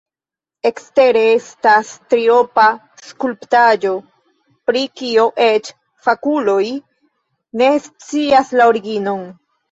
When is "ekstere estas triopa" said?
0.67-2.63